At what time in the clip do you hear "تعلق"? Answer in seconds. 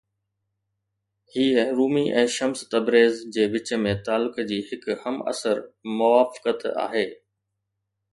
4.07-4.35